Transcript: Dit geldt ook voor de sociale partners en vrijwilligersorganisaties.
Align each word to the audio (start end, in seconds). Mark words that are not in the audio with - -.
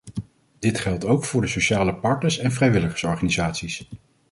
Dit 0.59 0.79
geldt 0.79 1.05
ook 1.05 1.25
voor 1.25 1.41
de 1.41 1.47
sociale 1.47 1.95
partners 1.95 2.37
en 2.37 2.51
vrijwilligersorganisaties. 2.51 3.87